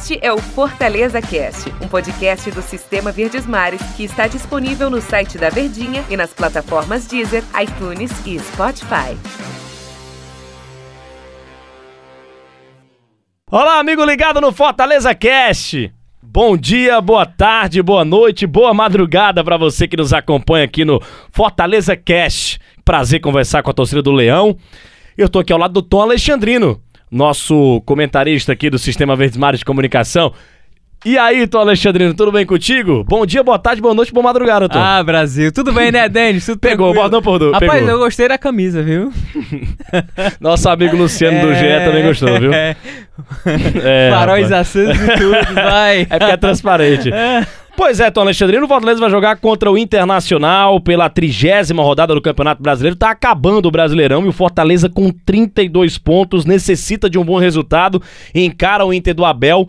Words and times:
Este 0.00 0.18
é 0.22 0.32
o 0.32 0.38
Fortaleza 0.38 1.20
Cast, 1.20 1.68
um 1.78 1.86
podcast 1.86 2.50
do 2.52 2.62
Sistema 2.62 3.12
Verdes 3.12 3.46
Mares 3.46 3.82
que 3.98 4.02
está 4.02 4.26
disponível 4.26 4.88
no 4.88 4.98
site 4.98 5.36
da 5.36 5.50
Verdinha 5.50 6.02
e 6.08 6.16
nas 6.16 6.32
plataformas 6.32 7.06
Deezer, 7.06 7.44
iTunes 7.62 8.10
e 8.26 8.38
Spotify. 8.38 9.14
Olá, 13.50 13.78
amigo 13.78 14.02
ligado 14.02 14.40
no 14.40 14.50
Fortaleza 14.52 15.14
Cast. 15.14 15.92
Bom 16.22 16.56
dia, 16.56 16.98
boa 17.02 17.26
tarde, 17.26 17.82
boa 17.82 18.02
noite, 18.02 18.46
boa 18.46 18.72
madrugada 18.72 19.44
para 19.44 19.58
você 19.58 19.86
que 19.86 19.98
nos 19.98 20.14
acompanha 20.14 20.64
aqui 20.64 20.82
no 20.82 20.98
Fortaleza 21.30 21.94
Cast. 21.94 22.58
Prazer 22.86 23.20
conversar 23.20 23.62
com 23.62 23.70
a 23.70 23.74
torcida 23.74 24.00
do 24.00 24.12
Leão. 24.12 24.56
Eu 25.14 25.28
tô 25.28 25.40
aqui 25.40 25.52
ao 25.52 25.58
lado 25.58 25.74
do 25.74 25.82
Tom 25.82 26.00
Alexandrino, 26.00 26.82
nosso 27.10 27.82
comentarista 27.86 28.52
aqui 28.52 28.70
do 28.70 28.78
Sistema 28.78 29.16
Verdes 29.16 29.36
Mares 29.38 29.58
de 29.60 29.64
Comunicação. 29.64 30.32
E 31.02 31.16
aí, 31.16 31.46
Tom 31.46 31.60
Alexandrino, 31.60 32.12
tudo 32.12 32.30
bem 32.30 32.44
contigo? 32.44 33.02
Bom 33.04 33.24
dia, 33.24 33.42
boa 33.42 33.58
tarde, 33.58 33.80
boa 33.80 33.94
noite, 33.94 34.12
boa 34.12 34.22
madrugada, 34.22 34.68
Tom. 34.68 34.78
Ah, 34.78 35.02
Brasil. 35.02 35.50
Tudo 35.50 35.72
bem, 35.72 35.90
né, 35.90 36.10
Denis? 36.10 36.44
Tudo 36.44 36.58
Pegou, 36.58 36.92
bordão 36.92 37.22
por 37.22 37.38
du- 37.38 37.52
Rapaz, 37.52 37.72
pegou. 37.72 37.88
eu 37.88 37.98
gostei 38.00 38.28
da 38.28 38.36
camisa, 38.36 38.82
viu? 38.82 39.10
Nosso 40.38 40.68
amigo 40.68 40.94
Luciano 40.98 41.40
do 41.40 41.54
GE 41.54 41.84
também 41.86 42.02
gostou, 42.04 42.38
viu? 42.38 42.52
É, 42.52 42.76
É, 43.82 44.10
Faróis 44.10 44.50
rapaz. 44.50 44.68
acesos 44.68 44.94
e 45.00 45.16
tudo, 45.16 45.54
vai. 45.54 46.00
É 46.10 46.18
porque 46.18 46.32
é 46.32 46.36
transparente. 46.36 47.10
Pois 47.76 47.98
é, 47.98 48.10
Tom 48.10 48.20
Alexandrino, 48.22 48.64
o 48.64 48.68
Fortaleza 48.68 49.00
vai 49.00 49.08
jogar 49.10 49.36
contra 49.36 49.70
o 49.70 49.78
Internacional 49.78 50.80
pela 50.80 51.08
trigésima 51.08 51.82
rodada 51.82 52.14
do 52.14 52.20
Campeonato 52.20 52.62
Brasileiro. 52.62 52.96
Tá 52.96 53.10
acabando 53.10 53.66
o 53.66 53.70
Brasileirão 53.70 54.24
e 54.26 54.28
o 54.28 54.32
Fortaleza 54.32 54.88
com 54.88 55.10
32 55.10 55.96
pontos, 55.96 56.44
necessita 56.44 57.08
de 57.08 57.18
um 57.18 57.24
bom 57.24 57.38
resultado, 57.38 58.02
encara 58.34 58.84
o 58.84 58.92
Inter 58.92 59.14
do 59.14 59.24
Abel, 59.24 59.68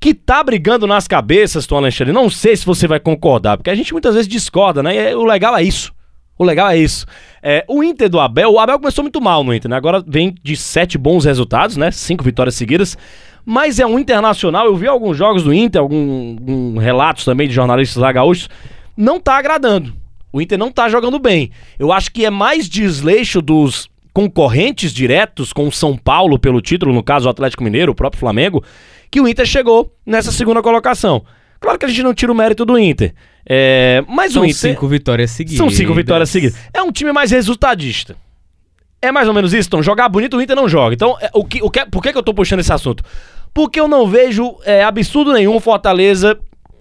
que 0.00 0.14
tá 0.14 0.42
brigando 0.42 0.86
nas 0.86 1.06
cabeças, 1.06 1.66
Tom 1.66 1.76
Alexandre. 1.76 2.14
Não 2.14 2.30
sei 2.30 2.56
se 2.56 2.64
você 2.64 2.86
vai 2.86 2.98
concordar, 2.98 3.58
porque 3.58 3.70
a 3.70 3.74
gente 3.74 3.92
muitas 3.92 4.14
vezes 4.14 4.28
discorda, 4.28 4.82
né? 4.82 4.94
E 4.94 4.98
é- 4.98 5.16
o 5.16 5.24
legal 5.24 5.54
é 5.56 5.62
isso. 5.62 5.92
O 6.38 6.44
legal 6.44 6.70
é 6.70 6.78
isso. 6.78 7.04
É, 7.42 7.66
o 7.68 7.84
Inter 7.84 8.08
do 8.08 8.18
Abel, 8.18 8.50
o 8.50 8.58
Abel 8.58 8.78
começou 8.78 9.04
muito 9.04 9.20
mal 9.20 9.44
no 9.44 9.52
Inter, 9.52 9.70
né? 9.70 9.76
Agora 9.76 10.02
vem 10.06 10.34
de 10.42 10.56
sete 10.56 10.96
bons 10.96 11.26
resultados, 11.26 11.76
né? 11.76 11.90
Cinco 11.90 12.24
vitórias 12.24 12.54
seguidas. 12.54 12.96
Mas 13.50 13.80
é 13.80 13.84
um 13.84 13.98
internacional, 13.98 14.66
eu 14.66 14.76
vi 14.76 14.86
alguns 14.86 15.16
jogos 15.16 15.42
do 15.42 15.52
Inter, 15.52 15.80
alguns 15.80 16.80
relatos 16.80 17.24
também 17.24 17.48
de 17.48 17.52
jornalistas 17.52 17.96
lá 18.00 18.12
gaúchos, 18.12 18.48
não 18.96 19.18
tá 19.18 19.36
agradando. 19.36 19.92
O 20.32 20.40
Inter 20.40 20.56
não 20.56 20.70
tá 20.70 20.88
jogando 20.88 21.18
bem. 21.18 21.50
Eu 21.76 21.90
acho 21.90 22.12
que 22.12 22.24
é 22.24 22.30
mais 22.30 22.68
desleixo 22.68 23.42
dos 23.42 23.88
concorrentes 24.14 24.94
diretos 24.94 25.52
com 25.52 25.66
o 25.66 25.72
São 25.72 25.96
Paulo 25.96 26.38
pelo 26.38 26.60
título, 26.60 26.94
no 26.94 27.02
caso 27.02 27.26
o 27.26 27.28
Atlético 27.28 27.64
Mineiro, 27.64 27.90
o 27.90 27.94
próprio 27.94 28.20
Flamengo, 28.20 28.62
que 29.10 29.20
o 29.20 29.26
Inter 29.26 29.44
chegou 29.44 29.92
nessa 30.06 30.30
segunda 30.30 30.62
colocação. 30.62 31.24
Claro 31.58 31.76
que 31.76 31.86
a 31.86 31.88
gente 31.88 32.04
não 32.04 32.14
tira 32.14 32.30
o 32.30 32.36
mérito 32.36 32.64
do 32.64 32.78
Inter. 32.78 33.12
É, 33.44 34.04
mas 34.06 34.32
São 34.32 34.42
o 34.42 34.44
Inter. 34.44 34.74
cinco 34.74 34.86
vitórias 34.86 35.32
seguidas. 35.32 35.58
São 35.58 35.68
cinco 35.68 35.92
vitórias 35.92 36.30
seguidas. 36.30 36.56
É 36.72 36.80
um 36.82 36.92
time 36.92 37.10
mais 37.10 37.32
resultadista. 37.32 38.14
É 39.02 39.10
mais 39.10 39.26
ou 39.26 39.34
menos 39.34 39.52
isso, 39.54 39.66
então. 39.66 39.82
Jogar 39.82 40.08
bonito 40.08 40.36
o 40.36 40.42
Inter 40.42 40.54
não 40.54 40.68
joga. 40.68 40.94
Então, 40.94 41.16
é, 41.20 41.30
o 41.32 41.44
que, 41.44 41.60
o 41.62 41.70
que, 41.70 41.84
por 41.86 42.02
que, 42.02 42.12
que 42.12 42.18
eu 42.18 42.22
tô 42.22 42.32
puxando 42.32 42.60
esse 42.60 42.72
assunto? 42.72 43.02
Porque 43.52 43.80
eu 43.80 43.88
não 43.88 44.06
vejo 44.06 44.56
é, 44.64 44.84
absurdo 44.84 45.32
nenhum 45.32 45.58
Fortaleza 45.60 46.38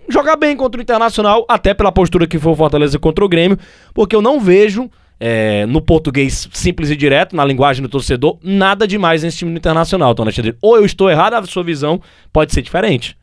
jogar 0.10 0.36
bem 0.36 0.58
contra 0.58 0.80
o 0.80 0.82
Internacional, 0.82 1.46
até 1.48 1.74
pela 1.74 1.92
postura 1.92 2.28
que 2.28 2.40
foi 2.40 2.52
o 2.52 2.56
Fortaleza 2.56 2.98
contra 2.98 3.24
o 3.24 3.30
Grêmio, 3.30 3.58
porque 3.94 4.16
eu 4.16 4.22
não 4.22 4.40
vejo, 4.40 4.90
é, 5.20 5.66
no 5.68 5.82
português 5.82 6.50
simples 6.52 6.90
e 6.90 6.96
direto, 6.96 7.36
na 7.36 7.46
linguagem 7.46 7.82
do 7.82 7.90
torcedor, 7.90 8.38
nada 8.44 8.88
demais 8.88 9.24
nesse 9.24 9.38
time 9.38 9.52
do 9.52 9.58
Internacional, 9.58 10.16
Tom 10.16 10.24
Alexandre. 10.24 10.56
Ou 10.62 10.76
eu 10.76 10.86
estou 10.86 11.10
errado, 11.10 11.36
a 11.36 11.46
sua 11.46 11.64
visão 11.64 12.02
pode 12.34 12.54
ser 12.54 12.62
diferente. 12.62 13.16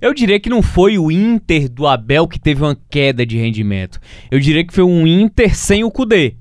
Eu 0.00 0.14
diria 0.14 0.38
que 0.38 0.48
não 0.48 0.62
foi 0.62 0.98
o 0.98 1.10
Inter 1.10 1.68
do 1.68 1.86
Abel 1.86 2.28
que 2.28 2.38
teve 2.38 2.62
uma 2.62 2.76
queda 2.88 3.26
de 3.26 3.36
rendimento. 3.36 4.00
Eu 4.30 4.38
diria 4.38 4.64
que 4.64 4.72
foi 4.72 4.84
um 4.84 5.06
Inter 5.06 5.54
sem 5.54 5.82
o 5.82 5.90
Kudê. 5.90 6.36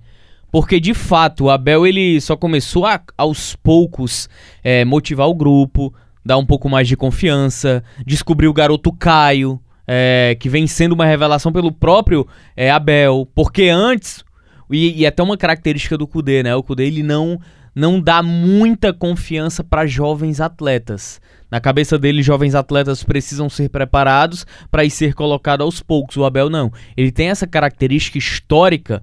Porque, 0.51 0.79
de 0.79 0.93
fato, 0.93 1.45
o 1.45 1.49
Abel 1.49 1.85
ele 1.85 2.19
só 2.21 2.35
começou 2.35 2.85
a, 2.85 2.99
aos 3.17 3.55
poucos 3.55 4.27
é, 4.63 4.83
motivar 4.83 5.27
o 5.27 5.35
grupo, 5.35 5.93
dar 6.25 6.37
um 6.37 6.45
pouco 6.45 6.69
mais 6.69 6.87
de 6.87 6.97
confiança, 6.97 7.83
descobrir 8.05 8.47
o 8.47 8.53
garoto 8.53 8.91
Caio, 8.91 9.59
é, 9.87 10.35
que 10.39 10.49
vem 10.49 10.67
sendo 10.67 10.93
uma 10.93 11.05
revelação 11.05 11.51
pelo 11.51 11.71
próprio 11.71 12.27
é, 12.55 12.69
Abel. 12.69 13.27
Porque 13.33 13.69
antes, 13.69 14.23
e, 14.69 15.01
e 15.01 15.05
até 15.05 15.21
uma 15.23 15.37
característica 15.37 15.97
do 15.97 16.07
Kudê, 16.07 16.43
né? 16.43 16.55
O 16.55 16.63
Kudê 16.63 16.85
ele 16.85 17.03
não, 17.03 17.39
não 17.73 17.99
dá 17.99 18.21
muita 18.21 18.93
confiança 18.93 19.63
para 19.63 19.87
jovens 19.87 20.39
atletas. 20.39 21.21
Na 21.49 21.59
cabeça 21.59 21.97
dele, 21.97 22.21
jovens 22.21 22.53
atletas 22.53 23.03
precisam 23.03 23.49
ser 23.49 23.69
preparados 23.69 24.45
para 24.69 24.85
ir 24.85 24.91
ser 24.91 25.15
colocado 25.15 25.61
aos 25.61 25.81
poucos. 25.81 26.15
O 26.17 26.23
Abel 26.23 26.49
não. 26.49 26.71
Ele 26.95 27.11
tem 27.11 27.29
essa 27.29 27.47
característica 27.47 28.19
histórica 28.19 29.01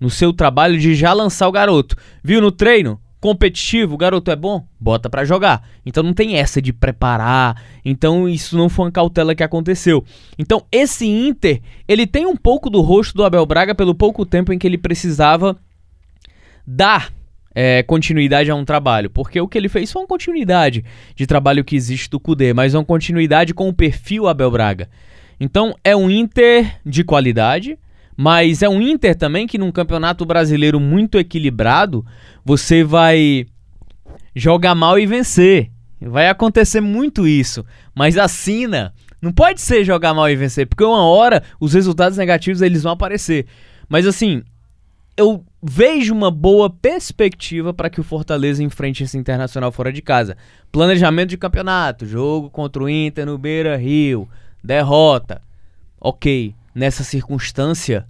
no 0.00 0.10
seu 0.10 0.32
trabalho 0.32 0.78
de 0.78 0.94
já 0.94 1.12
lançar 1.12 1.48
o 1.48 1.52
garoto. 1.52 1.96
Viu 2.22 2.40
no 2.40 2.50
treino? 2.50 3.00
Competitivo, 3.18 3.94
o 3.94 3.98
garoto 3.98 4.30
é 4.30 4.36
bom? 4.36 4.64
Bota 4.78 5.08
pra 5.08 5.24
jogar. 5.24 5.66
Então 5.84 6.02
não 6.02 6.12
tem 6.12 6.36
essa 6.36 6.60
de 6.60 6.72
preparar. 6.72 7.60
Então 7.84 8.28
isso 8.28 8.56
não 8.56 8.68
foi 8.68 8.86
uma 8.86 8.92
cautela 8.92 9.34
que 9.34 9.42
aconteceu. 9.42 10.04
Então 10.38 10.64
esse 10.70 11.06
Inter, 11.06 11.60
ele 11.88 12.06
tem 12.06 12.26
um 12.26 12.36
pouco 12.36 12.68
do 12.70 12.80
rosto 12.80 13.16
do 13.16 13.24
Abel 13.24 13.46
Braga 13.46 13.74
pelo 13.74 13.94
pouco 13.94 14.24
tempo 14.26 14.52
em 14.52 14.58
que 14.58 14.66
ele 14.66 14.78
precisava 14.78 15.56
dar 16.66 17.12
é, 17.54 17.82
continuidade 17.82 18.50
a 18.50 18.54
um 18.54 18.66
trabalho, 18.66 19.08
porque 19.08 19.40
o 19.40 19.48
que 19.48 19.56
ele 19.56 19.70
fez 19.70 19.90
foi 19.90 20.02
uma 20.02 20.08
continuidade 20.08 20.84
de 21.14 21.26
trabalho 21.26 21.64
que 21.64 21.74
existe 21.74 22.10
do 22.10 22.20
Cudê, 22.20 22.52
mas 22.52 22.74
uma 22.74 22.84
continuidade 22.84 23.54
com 23.54 23.66
o 23.66 23.72
perfil 23.72 24.28
Abel 24.28 24.50
Braga. 24.50 24.90
Então 25.40 25.74
é 25.82 25.96
um 25.96 26.10
Inter 26.10 26.78
de 26.84 27.02
qualidade, 27.02 27.78
mas 28.16 28.62
é 28.62 28.68
um 28.68 28.80
Inter 28.80 29.14
também 29.14 29.46
que 29.46 29.58
num 29.58 29.70
campeonato 29.70 30.24
brasileiro 30.24 30.80
muito 30.80 31.18
equilibrado, 31.18 32.04
você 32.44 32.82
vai 32.82 33.46
jogar 34.34 34.74
mal 34.74 34.98
e 34.98 35.06
vencer. 35.06 35.70
Vai 36.00 36.28
acontecer 36.28 36.80
muito 36.80 37.26
isso, 37.26 37.64
mas 37.94 38.16
assina. 38.16 38.94
Não 39.20 39.32
pode 39.32 39.60
ser 39.60 39.84
jogar 39.84 40.14
mal 40.14 40.28
e 40.30 40.36
vencer, 40.36 40.66
porque 40.66 40.84
uma 40.84 41.04
hora 41.04 41.42
os 41.58 41.72
resultados 41.72 42.18
negativos 42.18 42.62
eles 42.62 42.82
vão 42.82 42.92
aparecer. 42.92 43.46
Mas 43.88 44.06
assim, 44.06 44.42
eu 45.16 45.44
vejo 45.62 46.14
uma 46.14 46.30
boa 46.30 46.68
perspectiva 46.68 47.72
para 47.72 47.88
que 47.88 48.00
o 48.00 48.04
Fortaleza 48.04 48.62
enfrente 48.62 49.02
esse 49.02 49.16
internacional 49.16 49.72
fora 49.72 49.92
de 49.92 50.02
casa. 50.02 50.36
Planejamento 50.70 51.30
de 51.30 51.38
campeonato, 51.38 52.06
jogo 52.06 52.50
contra 52.50 52.82
o 52.82 52.88
Inter 52.88 53.24
no 53.24 53.38
Beira 53.38 53.76
Rio, 53.76 54.28
derrota. 54.62 55.40
Ok, 55.98 56.54
nessa 56.76 57.02
circunstância, 57.02 58.06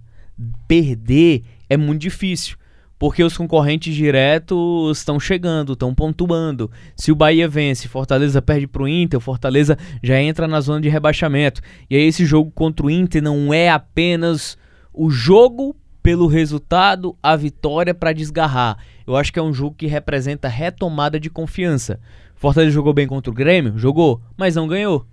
perder 0.67 1.43
é 1.69 1.77
muito 1.77 2.01
difícil. 2.01 2.57
Porque 2.99 3.23
os 3.23 3.37
concorrentes 3.37 3.95
diretos 3.95 4.97
estão 4.97 5.19
chegando, 5.19 5.73
estão 5.73 5.93
pontuando. 5.93 6.69
Se 6.95 7.11
o 7.11 7.15
Bahia 7.15 7.47
vence, 7.47 7.87
Fortaleza 7.87 8.41
perde 8.41 8.67
Inter, 8.89 9.19
o 9.19 9.21
Fortaleza 9.21 9.77
já 10.03 10.19
entra 10.19 10.47
na 10.47 10.59
zona 10.59 10.81
de 10.81 10.89
rebaixamento. 10.89 11.61
E 11.89 11.95
aí 11.95 12.01
esse 12.01 12.25
jogo 12.25 12.51
contra 12.51 12.85
o 12.85 12.89
Inter 12.89 13.21
não 13.21 13.53
é 13.53 13.69
apenas 13.69 14.57
o 14.91 15.09
jogo 15.11 15.75
pelo 16.01 16.25
resultado, 16.25 17.15
a 17.21 17.35
vitória 17.35 17.93
para 17.93 18.13
desgarrar. 18.13 18.79
Eu 19.05 19.15
acho 19.15 19.31
que 19.31 19.37
é 19.39 19.43
um 19.43 19.53
jogo 19.53 19.75
que 19.75 19.85
representa 19.85 20.47
retomada 20.47 21.19
de 21.19 21.29
confiança. 21.29 21.99
Fortaleza 22.35 22.73
jogou 22.73 22.93
bem 22.93 23.07
contra 23.07 23.29
o 23.31 23.33
Grêmio? 23.33 23.77
Jogou, 23.77 24.21
mas 24.35 24.55
não 24.55 24.67
ganhou. 24.67 25.05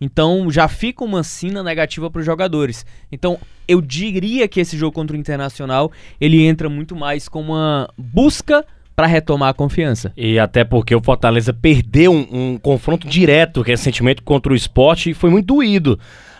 Então 0.00 0.50
já 0.50 0.68
fica 0.68 1.04
uma 1.04 1.22
sina 1.22 1.62
negativa 1.62 2.10
para 2.10 2.20
os 2.20 2.26
jogadores. 2.26 2.84
Então 3.10 3.38
eu 3.66 3.80
diria 3.80 4.46
que 4.46 4.60
esse 4.60 4.76
jogo 4.76 4.92
contra 4.92 5.16
o 5.16 5.20
Internacional 5.20 5.90
ele 6.20 6.44
entra 6.44 6.68
muito 6.68 6.94
mais 6.94 7.28
com 7.28 7.40
uma 7.40 7.88
busca 7.96 8.64
para 8.94 9.06
retomar 9.06 9.50
a 9.50 9.54
confiança. 9.54 10.12
E 10.16 10.38
até 10.38 10.64
porque 10.64 10.94
o 10.94 11.02
Fortaleza 11.02 11.52
perdeu 11.52 12.12
um, 12.12 12.54
um 12.54 12.58
confronto 12.58 13.06
direto 13.06 13.60
recentemente 13.60 14.22
contra 14.22 14.52
o 14.52 14.56
esporte 14.56 15.10
e 15.10 15.14
foi 15.14 15.28
muito 15.28 15.46
doído. 15.46 15.98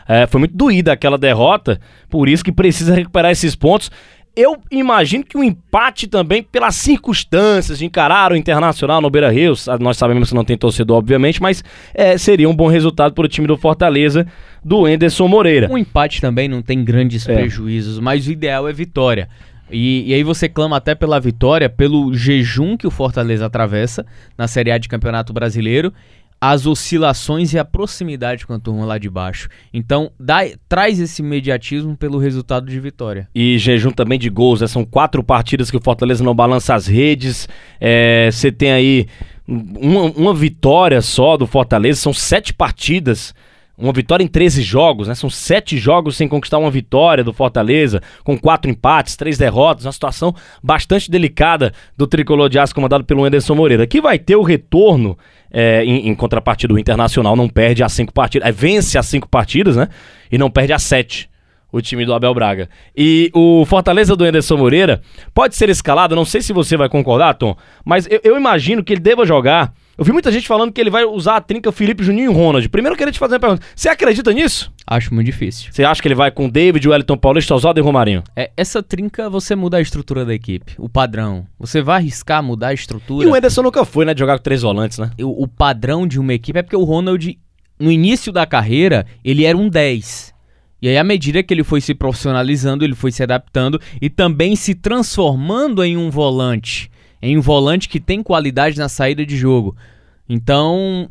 É, 0.09 0.27
foi 0.27 0.39
muito 0.39 0.57
doída 0.57 0.93
aquela 0.93 1.19
derrota, 1.19 1.81
por 2.09 2.29
isso 2.29 2.45
que 2.45 2.53
precisa 2.53 2.95
recuperar 2.95 3.33
esses 3.33 3.57
pontos. 3.57 3.91
Eu 4.37 4.59
imagino 4.71 5.25
que 5.25 5.39
o 5.39 5.43
empate 5.43 6.07
também, 6.07 6.43
pelas 6.43 6.75
circunstâncias 6.75 7.79
de 7.79 7.87
encarar 7.87 8.33
o 8.33 8.37
Internacional 8.37 9.01
no 9.01 9.09
Beira 9.09 9.31
Rio, 9.31 9.55
nós 9.81 9.97
sabemos 9.97 10.29
que 10.29 10.35
não 10.35 10.45
tem 10.45 10.59
torcedor, 10.59 10.99
obviamente, 10.99 11.41
mas 11.41 11.65
é, 11.95 12.19
seria 12.19 12.47
um 12.49 12.55
bom 12.55 12.67
resultado 12.69 13.15
para 13.15 13.25
o 13.25 13.29
time 13.29 13.47
do 13.47 13.57
Fortaleza, 13.57 14.27
do 14.63 14.87
Enderson 14.87 15.27
Moreira. 15.27 15.69
Um 15.73 15.79
empate 15.79 16.21
também 16.21 16.49
não 16.49 16.61
tem 16.61 16.85
grandes 16.85 17.27
É. 17.27 17.35
prejuízos, 17.35 17.99
mas 17.99 18.27
o 18.27 18.31
ideal 18.33 18.69
é 18.69 18.73
vitória. 18.75 19.27
E, 19.71 20.05
e 20.11 20.15
aí 20.15 20.23
você 20.23 20.49
clama 20.49 20.77
até 20.77 20.95
pela 20.95 21.19
vitória, 21.19 21.69
pelo 21.69 22.13
jejum 22.15 22.77
que 22.77 22.87
o 22.87 22.91
Fortaleza 22.91 23.47
atravessa 23.47 24.05
na 24.37 24.47
Série 24.47 24.71
A 24.71 24.79
de 24.79 24.87
Campeonato 24.89 25.33
Brasileiro, 25.33 25.93
as 26.51 26.67
oscilações 26.67 27.53
e 27.53 27.59
a 27.59 27.65
proximidade 27.65 28.47
com 28.47 28.53
a 28.53 28.59
turma 28.59 28.85
lá 28.85 28.99
de 28.99 29.09
baixo. 29.09 29.49
Então, 29.73 30.11
dá, 30.19 30.41
traz 30.69 31.01
esse 31.01 31.23
imediatismo 31.23 31.97
pelo 31.97 32.19
resultado 32.19 32.67
de 32.67 32.79
vitória. 32.79 33.29
E 33.35 33.59
jejum 33.59 33.91
também 33.91 34.19
de 34.19 34.31
gols, 34.31 34.61
né? 34.61 34.67
São 34.67 34.85
quatro 34.85 35.23
partidas 35.23 35.71
que 35.71 35.77
o 35.77 35.83
Fortaleza 35.83 36.23
não 36.23 36.35
balança 36.35 36.75
as 36.75 36.87
redes. 36.87 37.49
É, 37.81 38.29
Você 38.31 38.53
tem 38.53 38.73
aí 38.73 39.07
uma, 39.47 40.03
uma 40.03 40.35
vitória 40.35 41.01
só 41.01 41.37
do 41.37 41.47
Fortaleza, 41.47 42.01
são 42.01 42.13
sete 42.13 42.53
partidas 42.53 43.35
uma 43.79 43.93
vitória 43.93 44.25
em 44.25 44.29
13 44.29 44.63
jogos, 44.63 45.07
né? 45.07 45.15
São 45.15 45.29
sete 45.29 45.77
jogos 45.77 46.17
sem 46.17 46.27
conquistar 46.27 46.59
uma 46.59 46.71
vitória 46.71 47.23
do 47.23 47.33
Fortaleza, 47.33 48.03
com 48.25 48.39
quatro 48.39 48.71
empates, 48.71 49.17
três 49.17 49.37
derrotas, 49.37 49.85
uma 49.85 49.93
situação 49.93 50.35
bastante 50.63 51.11
delicada 51.11 51.73
do 51.97 52.07
tricolor 52.07 52.49
de 52.49 52.59
aço 52.59 52.75
comandado 52.75 53.05
pelo 53.05 53.25
Anderson 53.25 53.55
Moreira, 53.55 53.87
que 53.87 54.01
vai 54.01 54.19
ter 54.19 54.37
o 54.37 54.43
retorno 54.43 55.17
é, 55.51 55.85
em, 55.85 56.09
em, 56.09 56.15
contrapartida 56.15 56.73
do 56.73 56.79
Internacional, 56.79 57.37
não 57.37 57.49
perde 57.49 57.83
as 57.83 57.93
cinco 57.93 58.13
partidas, 58.13 58.49
é, 58.49 58.53
vence 58.53 58.97
as 58.97 59.07
cinco 59.07 59.29
partidas, 59.29 59.77
né? 59.77 59.89
E 60.33 60.39
não 60.39 60.51
perde 60.51 60.73
as 60.73 60.83
sete. 60.83 61.29
O 61.73 61.83
time 61.83 62.07
do 62.07 62.15
Abel 62.15 62.33
Braga. 62.33 62.71
E 62.97 63.31
o 63.35 63.67
Fortaleza 63.67 64.17
do 64.17 64.25
Anderson 64.25 64.57
Moreira 64.57 65.03
pode 65.35 65.57
ser 65.57 65.69
escalado, 65.69 66.17
não 66.17 66.25
sei 66.25 66.41
se 66.41 66.53
você 66.53 66.77
vai 66.77 66.89
concordar, 66.89 67.35
Tom, 67.35 67.55
mas 67.85 68.07
eu, 68.09 68.21
eu 68.23 68.37
imagino 68.37 68.83
que 68.83 68.95
ele 68.95 69.01
deva 69.01 69.27
jogar 69.27 69.75
eu 69.99 70.05
vi 70.05 70.13
muita 70.13 70.31
gente 70.31 70.47
falando 70.47 70.73
que 70.73 70.81
ele 70.81 70.91
vai 70.91 71.05
usar 71.05 71.37
a 71.37 71.41
trinca 71.41 71.73
Felipe 71.73 72.05
Juninho 72.05 72.31
e 72.31 72.35
Ronald. 72.35 72.69
Primeiro 72.69 72.95
eu 72.95 72.99
queria 72.99 73.13
te 73.13 73.19
fazer 73.19 73.35
uma 73.35 73.41
pergunta. 73.41 73.65
Você 73.75 73.89
acredita 73.89 74.31
nisso? 74.31 74.71
Acho 74.87 75.15
muito 75.15 75.25
difícil. 75.25 75.73
Você 75.73 75.85
acha 75.85 76.03
que 76.03 76.07
ele 76.07 76.15
vai 76.15 76.31
com 76.31 76.51
David, 76.51 76.87
Wellington 76.87 77.17
Paulista, 77.17 77.55
Oswaldo 77.55 77.81
e 77.81 77.83
Romarinho? 77.83 78.23
É, 78.37 78.51
essa 78.59 78.83
trinca 78.83 79.31
você 79.31 79.57
muda 79.57 79.79
a 79.79 79.81
estrutura 79.81 80.27
da 80.27 80.35
equipe, 80.35 80.75
o 80.79 80.87
padrão. 80.87 81.47
Você 81.59 81.81
vai 81.81 81.97
arriscar 81.97 82.43
mudar 82.43 82.69
a 82.69 82.75
estrutura. 82.75 83.27
E 83.27 83.31
o 83.31 83.35
Ederson 83.35 83.63
nunca 83.63 83.87
foi, 83.87 84.05
né, 84.05 84.13
de 84.13 84.21
jogar 84.21 84.37
com 84.37 84.45
três 84.45 84.61
volantes, 84.61 84.99
né? 84.99 85.11
O, 85.19 85.45
o 85.45 85.49
padrão 85.49 86.07
de 86.07 86.21
uma 86.21 86.35
equipe 86.35 86.59
é 86.59 86.63
porque 86.63 86.77
o 86.77 86.85
Ronald, 86.85 87.39
no 87.81 87.91
início 87.91 88.31
da 88.31 88.45
carreira, 88.45 89.07
ele 89.25 89.47
era 89.47 89.57
um 89.57 89.69
10. 89.69 90.35
E 90.83 90.89
aí, 90.89 90.99
à 90.99 91.05
medida 91.05 91.43
que 91.43 91.55
ele 91.55 91.65
foi 91.65 91.81
se 91.81 91.95
profissionalizando, 91.95 92.85
ele 92.85 92.95
foi 92.95 93.11
se 93.11 93.23
adaptando 93.23 93.81
e 94.01 94.11
também 94.11 94.55
se 94.55 94.75
transformando 94.75 95.83
em 95.83 95.97
um 95.97 96.11
volante 96.11 96.91
em 97.21 97.37
um 97.37 97.41
volante 97.41 97.89
que 97.89 98.01
tem 98.01 98.23
qualidade 98.23 98.79
na 98.79 98.89
saída 98.89 99.25
de 99.25 99.37
jogo. 99.37 99.77
Então, 100.29 101.09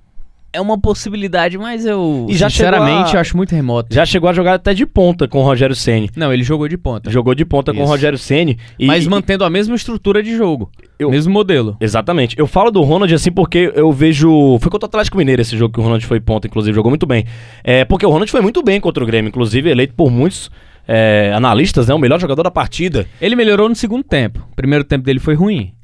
é 0.55 0.61
uma 0.61 0.79
possibilidade, 0.79 1.57
mas 1.57 1.85
eu 1.85 2.27
e 2.29 2.35
já 2.35 2.49
sinceramente 2.49 3.15
a... 3.15 3.19
acho 3.19 3.35
muito 3.35 3.53
remoto. 3.53 3.93
Já 3.93 4.05
chegou 4.05 4.29
a 4.29 4.33
jogar 4.33 4.53
até 4.53 4.73
de 4.73 4.85
ponta 4.85 5.27
com 5.27 5.39
o 5.39 5.43
Rogério 5.43 5.75
Ceni. 5.75 6.09
Não, 6.15 6.33
ele 6.33 6.43
jogou 6.43 6.67
de 6.67 6.77
ponta. 6.77 7.11
Jogou 7.11 7.35
de 7.35 7.43
ponta 7.43 7.71
Isso. 7.71 7.79
com 7.79 7.85
o 7.85 7.87
Rogério 7.87 8.17
Ceni, 8.17 8.57
e... 8.79 8.85
mas 8.85 9.05
mantendo 9.05 9.43
a 9.43 9.49
mesma 9.49 9.75
estrutura 9.75 10.23
de 10.23 10.35
jogo, 10.35 10.71
eu... 10.97 11.11
mesmo 11.11 11.33
modelo. 11.33 11.75
Exatamente. 11.81 12.39
Eu 12.39 12.47
falo 12.47 12.71
do 12.71 12.81
Ronald 12.81 13.13
assim 13.13 13.31
porque 13.31 13.71
eu 13.75 13.91
vejo, 13.91 14.57
foi 14.61 14.71
contra 14.71 14.85
o 14.85 14.89
Atlético 14.89 15.17
Mineiro 15.17 15.41
esse 15.41 15.57
jogo 15.57 15.73
que 15.73 15.79
o 15.79 15.83
Ronald 15.83 16.05
foi 16.05 16.21
ponta, 16.21 16.47
inclusive 16.47 16.73
jogou 16.73 16.89
muito 16.89 17.05
bem. 17.05 17.25
É 17.61 17.83
porque 17.83 18.05
o 18.05 18.09
Ronald 18.09 18.31
foi 18.31 18.41
muito 18.41 18.63
bem 18.63 18.79
contra 18.79 19.03
o 19.03 19.07
Grêmio, 19.07 19.27
inclusive 19.27 19.69
eleito 19.69 19.93
por 19.93 20.09
muitos 20.09 20.49
é, 20.87 21.33
analistas, 21.35 21.87
né, 21.87 21.93
o 21.93 21.99
melhor 21.99 22.19
jogador 22.19 22.43
da 22.43 22.51
partida. 22.51 23.05
Ele 23.19 23.35
melhorou 23.35 23.67
no 23.67 23.75
segundo 23.75 24.03
tempo. 24.03 24.47
O 24.51 24.55
primeiro 24.55 24.85
tempo 24.85 25.03
dele 25.03 25.19
foi 25.19 25.35
ruim. 25.35 25.74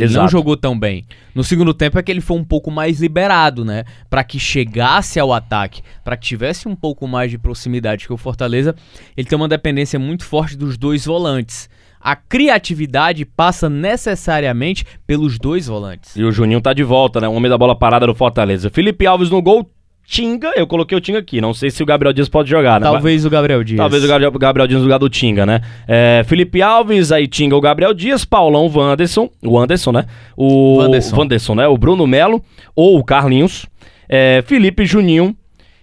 Ele 0.00 0.10
Exato. 0.10 0.22
não 0.22 0.28
jogou 0.28 0.56
tão 0.56 0.78
bem. 0.78 1.04
No 1.34 1.44
segundo 1.44 1.74
tempo 1.74 1.98
é 1.98 2.02
que 2.02 2.10
ele 2.10 2.20
foi 2.20 2.36
um 2.36 2.44
pouco 2.44 2.70
mais 2.70 3.00
liberado, 3.00 3.64
né? 3.64 3.84
Para 4.08 4.24
que 4.24 4.38
chegasse 4.38 5.20
ao 5.20 5.32
ataque, 5.32 5.82
para 6.02 6.16
que 6.16 6.26
tivesse 6.26 6.66
um 6.66 6.74
pouco 6.74 7.06
mais 7.06 7.30
de 7.30 7.38
proximidade 7.38 8.06
que 8.06 8.12
o 8.12 8.16
Fortaleza, 8.16 8.74
ele 9.16 9.28
tem 9.28 9.36
uma 9.36 9.48
dependência 9.48 9.98
muito 9.98 10.24
forte 10.24 10.56
dos 10.56 10.76
dois 10.76 11.04
volantes. 11.04 11.68
A 12.00 12.16
criatividade 12.16 13.24
passa 13.26 13.68
necessariamente 13.68 14.86
pelos 15.06 15.38
dois 15.38 15.66
volantes. 15.66 16.16
E 16.16 16.24
o 16.24 16.32
Juninho 16.32 16.60
tá 16.60 16.72
de 16.72 16.82
volta, 16.82 17.20
né? 17.20 17.28
O 17.28 17.32
homem 17.32 17.50
da 17.50 17.58
bola 17.58 17.76
parada 17.76 18.06
do 18.06 18.14
Fortaleza. 18.14 18.70
Felipe 18.70 19.06
Alves 19.06 19.28
no 19.28 19.42
gol, 19.42 19.70
Tinga, 20.10 20.50
eu 20.56 20.66
coloquei 20.66 20.98
o 20.98 21.00
Tinga 21.00 21.20
aqui. 21.20 21.40
Não 21.40 21.54
sei 21.54 21.70
se 21.70 21.84
o 21.84 21.86
Gabriel 21.86 22.12
Dias 22.12 22.28
pode 22.28 22.50
jogar, 22.50 22.80
né? 22.80 22.84
Talvez 22.84 23.24
o 23.24 23.30
Gabriel 23.30 23.62
Dias. 23.62 23.78
Talvez 23.78 24.02
o 24.02 24.08
Gabriel, 24.08 24.32
Gabriel 24.32 24.66
Dias 24.66 24.80
no 24.80 24.86
lugar 24.86 24.98
do 24.98 25.08
Tinga, 25.08 25.46
né? 25.46 25.60
É, 25.86 26.24
Felipe 26.26 26.60
Alves, 26.60 27.12
aí 27.12 27.28
Tinga, 27.28 27.54
o 27.54 27.60
Gabriel 27.60 27.94
Dias, 27.94 28.24
Paulão, 28.24 28.68
Wanderson, 28.68 29.30
o 29.40 29.56
Anderson, 29.56 29.92
né? 29.92 30.06
O 30.36 30.78
Wanderson, 30.78 31.16
Wanderson 31.16 31.54
né? 31.54 31.68
O 31.68 31.78
Bruno 31.78 32.08
Melo 32.08 32.42
ou 32.74 32.98
o 32.98 33.04
Carlinhos. 33.04 33.66
É, 34.08 34.42
Felipe 34.44 34.84
Juninho, 34.84 35.36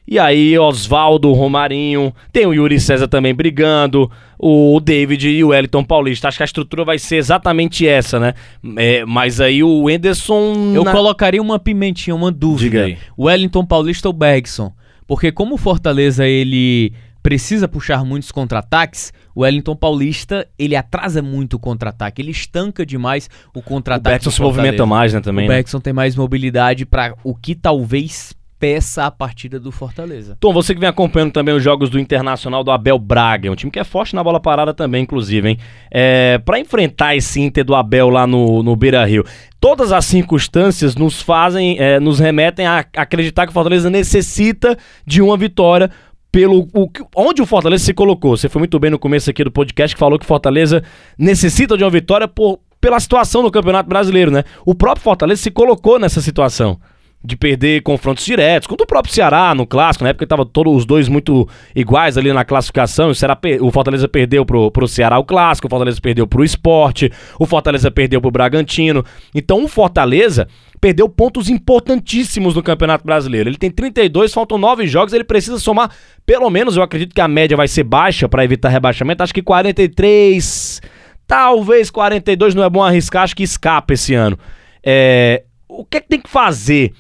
e 0.08 0.18
aí, 0.18 0.58
Oswaldo, 0.58 1.34
Romarinho, 1.34 2.14
tem 2.32 2.46
o 2.46 2.54
Yuri 2.54 2.80
César 2.80 3.10
também 3.10 3.36
brigando, 3.36 4.10
o 4.40 4.80
David 4.80 5.28
e 5.28 5.44
o 5.44 5.50
Wellington 5.50 5.84
Paulista. 5.84 6.30
Acho 6.30 6.38
que 6.38 6.44
a 6.44 6.46
estrutura 6.46 6.86
vai 6.86 6.98
ser 6.98 7.18
exatamente 7.18 7.86
essa, 7.86 8.18
né? 8.18 8.34
É, 8.78 9.04
mas 9.04 9.42
aí 9.42 9.62
o 9.62 9.90
Enderson. 9.90 10.74
Eu 10.74 10.86
na... 10.86 10.94
colocaria 10.94 11.42
uma 11.42 11.60
pimentinha, 11.60 12.16
uma 12.16 12.32
dúvida. 12.32 12.96
O 13.18 13.26
Wellington 13.26 13.66
Paulista 13.66 14.08
ou 14.08 14.14
Bergson? 14.14 14.72
Porque 15.06 15.30
como 15.30 15.56
o 15.56 15.58
Fortaleza 15.58 16.26
ele 16.26 16.94
precisa 17.22 17.68
puxar 17.68 18.06
muitos 18.06 18.32
contra-ataques, 18.32 19.12
o 19.36 19.42
Wellington 19.42 19.76
Paulista, 19.76 20.48
ele 20.58 20.78
atrasa 20.78 21.22
muito 21.22 21.56
o 21.56 21.60
contra-ataque, 21.60 22.22
ele 22.22 22.32
estanca 22.32 22.86
demais 22.86 23.30
o 23.54 23.62
contra-ataque. 23.62 24.08
O 24.08 24.14
Bergson 24.14 24.32
se 24.32 24.42
movimenta 24.42 24.86
mais, 24.86 25.14
né, 25.14 25.20
também. 25.20 25.46
O 25.46 25.50
né? 25.50 25.56
Bergson 25.56 25.82
tem 25.82 25.92
mais 25.92 26.16
mobilidade 26.16 26.86
para 26.86 27.14
o 27.26 27.36
que 27.36 27.54
talvez 27.54 28.37
peça 28.60 29.06
a 29.06 29.12
partida 29.12 29.60
do 29.60 29.72
Fortaleza. 29.72 30.38
Tom, 30.40 30.54
você 30.54 30.74
que 30.74 30.80
vem 30.80 30.90
acompanhando 30.90 31.32
também 31.32 31.54
os 31.54 31.64
jogos 31.64 31.90
do 31.90 32.00
Internacional 32.00 32.64
do 32.64 32.72
Abel 32.72 32.98
Braga, 32.98 33.52
um 33.52 33.56
time 33.56 33.72
que 33.72 33.80
é 33.80 33.84
forte 33.84 34.16
na 34.16 34.24
bola 34.24 34.40
parada 34.40 34.74
também, 34.74 35.04
inclusive, 35.04 35.50
hein? 35.50 35.58
É, 35.92 36.40
para 36.40 36.60
enfrentar 36.60 37.16
esse 37.16 37.40
Inter 37.40 37.64
do 37.64 37.76
Abel 37.76 38.10
lá 38.10 38.26
no, 38.26 38.64
no 38.64 38.76
Beira 38.76 39.06
Rio, 39.06 39.24
todas 39.60 39.92
as 39.92 40.06
circunstâncias 40.06 40.96
nos 40.96 41.22
fazem, 41.22 41.78
é, 41.80 42.00
nos 42.00 42.20
remetem 42.20 42.66
a 42.66 42.86
acreditar 42.96 43.46
que 43.46 43.52
o 43.52 43.54
Fortaleza 43.54 43.90
necessita 43.90 44.78
de 45.06 45.22
uma 45.22 45.38
vitória 45.38 45.92
pelo 46.32 46.68
o, 46.74 46.90
onde 47.16 47.42
o 47.42 47.46
Fortaleza 47.46 47.84
se 47.84 47.94
colocou. 47.94 48.36
Você 48.36 48.50
foi 48.50 48.60
muito 48.60 48.80
bem 48.80 48.92
no 48.92 49.00
começo 49.00 49.30
aqui 49.30 49.44
do 49.44 49.52
podcast 49.52 49.96
que 49.96 50.00
falou 50.00 50.18
que 50.18 50.26
o 50.26 50.28
Fortaleza 50.28 50.84
necessita 51.18 51.78
de 51.78 51.84
uma 51.84 51.90
vitória 51.90 52.28
por, 52.28 52.60
pela 52.82 53.00
situação 53.00 53.44
no 53.44 53.52
Campeonato 53.52 53.88
Brasileiro, 53.88 54.32
né? 54.32 54.44
O 54.66 54.74
próprio 54.76 55.04
Fortaleza 55.04 55.42
se 55.44 55.52
colocou 55.52 56.00
nessa 56.00 56.22
situação 56.22 56.80
de 57.24 57.36
perder 57.36 57.82
confrontos 57.82 58.24
diretos, 58.24 58.68
contra 58.68 58.84
o 58.84 58.88
próprio 58.88 59.14
Ceará 59.14 59.54
no 59.54 59.66
clássico, 59.66 60.04
na 60.04 60.12
época 60.12 60.24
estavam 60.24 60.46
todos 60.46 60.74
os 60.74 60.86
dois 60.86 61.10
muito 61.10 61.48
iguais 61.76 62.18
ali 62.18 62.32
na 62.32 62.46
classificação, 62.46 63.10
o, 63.10 63.16
Ceará, 63.16 63.38
o 63.60 63.72
Fortaleza 63.72 64.08
perdeu 64.08 64.46
pro, 64.46 64.70
pro 64.72 64.88
Ceará 64.88 65.18
o 65.18 65.26
clássico, 65.26 65.68
o 65.68 65.70
Fortaleza 65.70 66.00
perdeu 66.00 66.28
pro 66.28 66.44
esporte, 66.44 67.12
o 67.40 67.46
Fortaleza 67.46 67.90
perdeu 67.90 68.22
pro 68.22 68.30
Bragantino. 68.30 69.04
Então 69.34 69.64
o 69.64 69.68
Fortaleza 69.68 70.48
perdeu 70.80 71.10
pontos 71.10 71.50
importantíssimos 71.50 72.54
no 72.56 72.62
Campeonato 72.62 73.04
Brasileiro. 73.04 73.50
Ele 73.50 73.58
tem 73.58 73.72
32, 73.72 74.32
faltam 74.32 74.58
9 74.60 74.86
jogos, 74.86 75.12
ele 75.12 75.24
precisa 75.24 75.58
somar, 75.58 75.92
pelo 76.24 76.50
menos 76.52 76.78
eu 76.78 76.84
acredito 76.84 77.16
que 77.16 77.22
a 77.22 77.28
média 77.28 77.58
vai 77.58 77.68
ser 77.68 77.84
baixa 77.84 78.30
para 78.30 78.44
evitar 78.44 78.70
rebaixamento, 78.70 79.24
acho 79.24 79.34
que 79.34 79.42
43, 79.42 80.82
talvez 81.26 81.90
42 81.90 82.54
não 82.54 82.64
é 82.64 82.70
bom 82.70 82.84
arriscar, 82.84 83.24
acho 83.24 83.36
que 83.36 83.44
escapa 83.44 83.96
esse 83.96 84.14
ano. 84.14 84.38
É, 84.86 85.44
o 85.68 85.84
que, 85.84 85.98
é 85.98 86.00
que 86.02 86.08
tem 86.08 86.22
que 86.22 86.30
fazer 86.30 86.94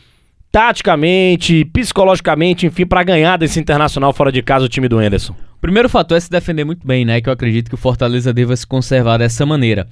taticamente, 0.51 1.65
psicologicamente, 1.65 2.65
enfim, 2.65 2.85
para 2.85 3.03
ganhar 3.03 3.37
desse 3.37 3.59
internacional 3.59 4.13
fora 4.13 4.31
de 4.31 4.41
casa 4.41 4.65
o 4.65 4.69
time 4.69 4.87
do 4.87 4.97
Anderson? 4.97 5.33
O 5.33 5.59
primeiro 5.59 5.89
fator 5.89 6.17
é 6.17 6.19
se 6.19 6.29
defender 6.29 6.63
muito 6.63 6.85
bem, 6.85 7.03
né? 7.03 7.19
Que 7.19 7.29
eu 7.29 7.33
acredito 7.33 7.69
que 7.69 7.75
o 7.75 7.77
Fortaleza 7.77 8.33
deva 8.33 8.55
se 8.55 8.65
conservar 8.65 9.17
dessa 9.17 9.45
maneira. 9.45 9.87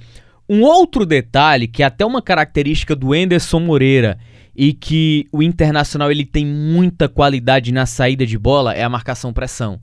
Um 0.48 0.62
outro 0.62 1.04
detalhe, 1.04 1.66
que 1.66 1.82
é 1.82 1.86
até 1.86 2.06
uma 2.06 2.22
característica 2.22 2.94
do 2.94 3.12
Anderson 3.12 3.60
Moreira 3.60 4.16
e 4.54 4.72
que 4.72 5.26
o 5.32 5.42
Internacional 5.42 6.10
ele 6.10 6.24
tem 6.24 6.46
muita 6.46 7.08
qualidade 7.08 7.72
na 7.72 7.84
saída 7.84 8.24
de 8.24 8.38
bola, 8.38 8.72
é 8.72 8.82
a 8.82 8.88
marcação-pressão. 8.88 9.80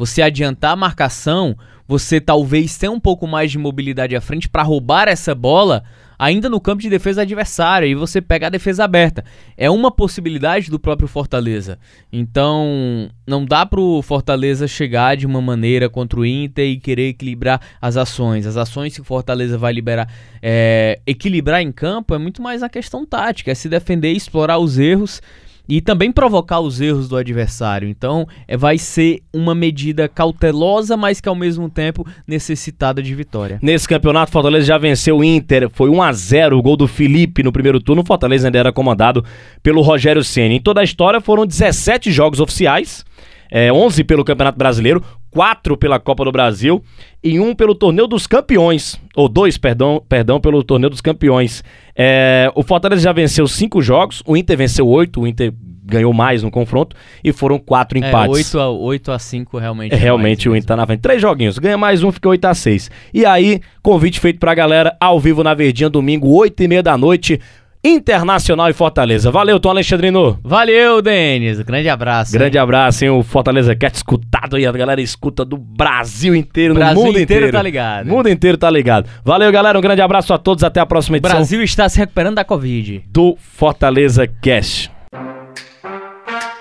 Você 0.00 0.22
adiantar 0.22 0.72
a 0.72 0.76
marcação, 0.76 1.54
você 1.86 2.22
talvez 2.22 2.74
tenha 2.78 2.90
um 2.90 2.98
pouco 2.98 3.26
mais 3.26 3.50
de 3.50 3.58
mobilidade 3.58 4.16
à 4.16 4.20
frente 4.22 4.48
para 4.48 4.62
roubar 4.62 5.08
essa 5.08 5.34
bola 5.34 5.84
ainda 6.18 6.48
no 6.48 6.58
campo 6.58 6.80
de 6.80 6.88
defesa 6.88 7.20
adversária 7.20 7.86
e 7.86 7.94
você 7.94 8.18
pega 8.22 8.46
a 8.46 8.50
defesa 8.50 8.82
aberta. 8.82 9.22
É 9.58 9.68
uma 9.68 9.90
possibilidade 9.90 10.70
do 10.70 10.80
próprio 10.80 11.06
Fortaleza. 11.06 11.78
Então, 12.10 13.10
não 13.26 13.44
dá 13.44 13.66
pro 13.66 14.00
Fortaleza 14.00 14.66
chegar 14.66 15.18
de 15.18 15.26
uma 15.26 15.42
maneira 15.42 15.90
contra 15.90 16.18
o 16.18 16.24
Inter 16.24 16.64
e 16.64 16.80
querer 16.80 17.08
equilibrar 17.08 17.60
as 17.78 17.98
ações. 17.98 18.46
As 18.46 18.56
ações 18.56 18.94
que 18.94 19.02
o 19.02 19.04
Fortaleza 19.04 19.58
vai 19.58 19.74
liberar, 19.74 20.10
é, 20.40 20.98
equilibrar 21.06 21.60
em 21.60 21.70
campo 21.70 22.14
é 22.14 22.18
muito 22.18 22.40
mais 22.40 22.62
a 22.62 22.70
questão 22.70 23.04
tática, 23.04 23.50
é 23.50 23.54
se 23.54 23.68
defender 23.68 24.14
e 24.14 24.16
explorar 24.16 24.56
os 24.56 24.78
erros 24.78 25.20
e 25.68 25.80
também 25.80 26.10
provocar 26.10 26.60
os 26.60 26.80
erros 26.80 27.08
do 27.08 27.16
adversário. 27.16 27.88
Então, 27.88 28.26
é, 28.46 28.56
vai 28.56 28.78
ser 28.78 29.22
uma 29.32 29.54
medida 29.54 30.08
cautelosa, 30.08 30.96
mas 30.96 31.20
que 31.20 31.28
ao 31.28 31.34
mesmo 31.34 31.68
tempo 31.68 32.06
necessitada 32.26 33.02
de 33.02 33.14
vitória. 33.14 33.58
Nesse 33.62 33.88
campeonato, 33.88 34.32
Fortaleza 34.32 34.66
já 34.66 34.78
venceu 34.78 35.18
o 35.18 35.24
Inter, 35.24 35.68
foi 35.70 35.88
1 35.88 36.02
a 36.02 36.12
0 36.12 36.58
o 36.58 36.62
gol 36.62 36.76
do 36.76 36.88
Felipe 36.88 37.42
no 37.42 37.52
primeiro 37.52 37.80
turno. 37.80 38.04
Fortaleza 38.04 38.48
ainda 38.48 38.58
era 38.58 38.72
comandado 38.72 39.24
pelo 39.62 39.80
Rogério 39.80 40.24
Ceni. 40.24 40.56
Em 40.56 40.60
toda 40.60 40.80
a 40.80 40.84
história 40.84 41.20
foram 41.20 41.46
17 41.46 42.10
jogos 42.10 42.40
oficiais. 42.40 43.04
É, 43.52 43.72
11 43.72 44.04
pelo 44.04 44.24
Campeonato 44.24 44.56
Brasileiro, 44.56 45.02
4 45.30 45.76
pela 45.76 45.98
Copa 45.98 46.24
do 46.24 46.32
Brasil 46.32 46.82
e 47.22 47.38
um 47.38 47.54
pelo 47.54 47.74
Torneio 47.74 48.08
dos 48.08 48.26
Campeões, 48.26 49.00
ou 49.14 49.28
dois, 49.28 49.56
perdão, 49.58 50.02
perdão 50.08 50.40
pelo 50.40 50.62
Torneio 50.64 50.90
dos 50.90 51.00
Campeões. 51.00 51.62
É, 51.94 52.50
o 52.54 52.62
Fortaleza 52.62 53.02
já 53.02 53.12
venceu 53.12 53.46
cinco 53.46 53.80
jogos, 53.82 54.22
o 54.26 54.36
Inter 54.36 54.56
venceu 54.56 54.88
oito, 54.88 55.20
o 55.20 55.26
Inter 55.26 55.52
ganhou 55.90 56.12
mais 56.12 56.42
no 56.42 56.50
confronto 56.50 56.96
e 57.22 57.32
foram 57.32 57.58
quatro 57.58 57.98
é, 57.98 58.08
empates. 58.08 58.54
É, 58.54 58.58
8 58.58 58.60
a, 58.60 58.70
8 58.70 59.12
a 59.12 59.18
5 59.18 59.58
realmente. 59.58 59.92
É, 59.92 59.96
realmente 59.96 60.48
o 60.48 60.56
Inter 60.56 60.68
tá 60.68 60.76
na 60.76 60.86
frente. 60.86 61.00
Três 61.00 61.20
joguinhos, 61.20 61.58
ganha 61.58 61.76
mais 61.76 62.02
um, 62.02 62.12
fica 62.12 62.28
8 62.28 62.44
a 62.44 62.54
6. 62.54 62.90
E 63.12 63.26
aí, 63.26 63.60
convite 63.82 64.20
feito 64.20 64.38
pra 64.38 64.54
galera 64.54 64.96
ao 65.00 65.18
vivo 65.20 65.42
na 65.42 65.52
Verdinha, 65.52 65.90
domingo, 65.90 66.28
8 66.28 66.62
e 66.62 66.68
meia 66.68 66.82
da 66.82 66.96
noite. 66.96 67.40
Internacional 67.82 68.68
e 68.68 68.74
Fortaleza. 68.74 69.30
Valeu, 69.30 69.58
Tom 69.58 69.70
Alexandrino. 69.70 70.38
Valeu, 70.44 71.00
Denis. 71.00 71.60
Grande 71.60 71.88
abraço. 71.88 72.32
Grande 72.32 72.58
hein? 72.58 72.62
abraço, 72.62 73.04
hein? 73.04 73.10
O 73.10 73.22
Fortaleza 73.22 73.74
Cat 73.74 73.96
escutado 73.96 74.56
aí. 74.56 74.66
A 74.66 74.72
galera 74.72 75.00
escuta 75.00 75.46
do 75.46 75.56
Brasil 75.56 76.34
inteiro, 76.34 76.74
no 76.74 76.80
Brasil 76.80 76.96
mundo 76.96 77.18
inteiro. 77.18 77.46
inteiro 77.46 77.52
tá 77.52 77.62
ligado. 77.62 78.06
O 78.06 78.10
mundo 78.10 78.28
inteiro 78.28 78.58
tá 78.58 78.70
ligado. 78.70 79.08
Valeu, 79.24 79.50
galera. 79.50 79.78
Um 79.78 79.80
grande 79.80 80.02
abraço 80.02 80.34
a 80.34 80.38
todos. 80.38 80.62
Até 80.62 80.78
a 80.78 80.84
próxima 80.84 81.16
edição. 81.16 81.36
O 81.36 81.38
Brasil 81.38 81.62
está 81.62 81.88
se 81.88 81.98
recuperando 81.98 82.34
da 82.34 82.44
Covid. 82.44 83.02
Do 83.06 83.36
Fortaleza 83.38 84.26
Cast. 84.26 84.90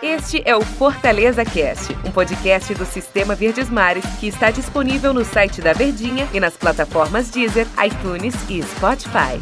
Este 0.02 0.42
é 0.46 0.56
o 0.56 0.62
Fortaleza 0.62 1.44
Cast, 1.44 1.94
um 2.06 2.12
podcast 2.12 2.74
do 2.74 2.86
Sistema 2.86 3.36
Verdes 3.36 3.70
Mares 3.70 4.06
que 4.20 4.28
está 4.28 4.50
disponível 4.50 5.14
no 5.14 5.26
site 5.26 5.62
da 5.62 5.74
Verdinha 5.74 6.26
e 6.34 6.40
nas 6.40 6.56
plataformas 6.56 7.30
Deezer, 7.30 7.68
iTunes 7.86 8.36
e 8.50 8.64
Spotify. 8.64 9.40